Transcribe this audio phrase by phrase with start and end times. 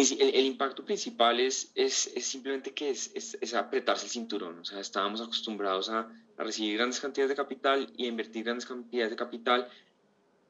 [0.00, 4.58] el, impacto principal es, es, simplemente que es, es, apretarse el cinturón.
[4.60, 8.66] O sea, estábamos acostumbrados a, a, recibir grandes cantidades de capital y a invertir grandes
[8.66, 9.68] cantidades de capital,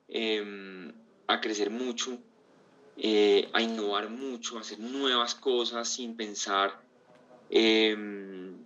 [0.09, 0.93] em,
[1.27, 2.19] a crecer mucho,
[2.97, 6.81] eh, a innovar mucho, a hacer nuevas cosas sin pensar.
[7.49, 8.59] Em,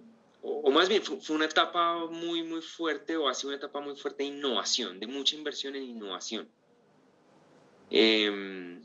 [0.42, 3.96] o, más bien, fue, una etapa muy, muy fuerte, o ha sido una etapa muy
[3.96, 6.48] fuerte de innovación, de mucha inversión en innovación.
[7.90, 8.82] Em,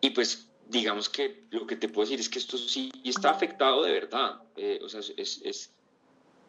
[0.00, 3.82] y pues digamos que lo que te puedo decir es que esto sí está afectado
[3.82, 4.42] de verdad.
[4.56, 5.72] Eh, o sea, es, es,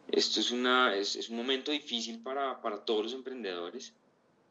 [0.09, 3.93] esto es, una, es, es un momento difícil para, para, todos los emprendedores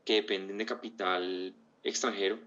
[0.05, 2.39] que dependen de capital extranjero.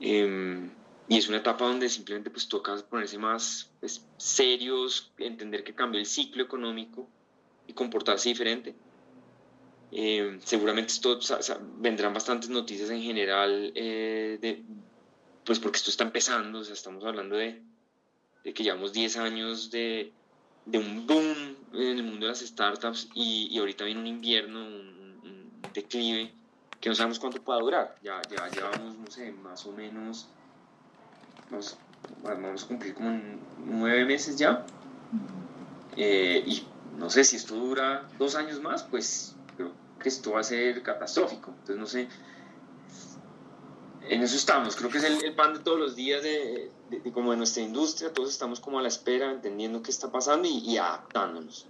[0.00, 0.70] Em,
[1.08, 6.00] y es una etapa donde simplemente pues toca ponerse más pues, serios, entender que cambió
[6.00, 7.08] el ciclo económico
[7.66, 8.74] y comportarse diferente.
[9.92, 11.18] Em, seguramente esto,
[11.76, 14.64] vendrán bastantes noticias en general eh, de,
[15.48, 17.62] pues porque esto está empezando, o sea, estamos hablando de,
[18.44, 20.12] de que llevamos 10 años de,
[20.66, 24.60] de, un boom en el mundo de las startups y, y ahorita viene un invierno,
[24.60, 26.30] un, declive,
[26.78, 27.96] que no sabemos cuánto pueda durar.
[28.02, 30.28] Ya, ya llevamos, no sé, más o menos,
[31.50, 31.78] vamos,
[32.22, 33.18] vamos a cumplir como
[33.64, 34.66] nueve meses ya.
[35.96, 36.62] Eh, y
[36.98, 40.82] no sé si esto dura dos años más, pues creo que esto va a ser
[40.82, 41.54] catastrófico.
[41.60, 42.08] Entonces, no sé
[44.10, 46.70] en eso estamos, creo que es el, pan de todos los días de,
[47.12, 50.76] como de nuestra industria, todos estamos como a la espera, entendiendo qué está pasando y,
[50.76, 51.66] adaptándonos.